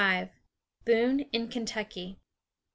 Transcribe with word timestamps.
LXXV. 0.01 0.29
BOONE 0.83 1.19
IN 1.31 1.47
KENTUCKY. 1.47 2.17